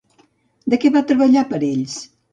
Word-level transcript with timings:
De 0.73 0.79
què 0.85 0.91
va 0.95 1.03
treballar 1.13 1.47
per 1.53 1.61
a 1.61 1.65
ells? 1.69 2.03